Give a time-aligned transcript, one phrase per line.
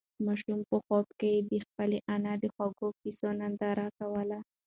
[0.25, 4.39] ماشوم په خوب کې د خپلې انا د خوږو قېصو ننداره کوله.